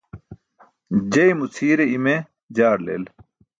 [1.13, 2.15] Jeymo cʰii̇re i̇me
[2.55, 3.03] jaar leel.